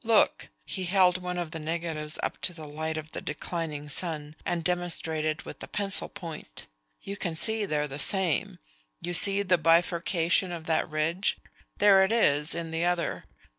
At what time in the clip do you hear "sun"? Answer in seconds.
3.87-4.35